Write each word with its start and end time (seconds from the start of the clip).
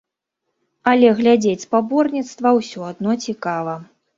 Але 0.91 1.11
глядзець 1.19 1.63
спаборніцтва 1.67 2.57
ўсё 2.59 2.79
адно 2.91 3.11
цікава. 3.29 3.81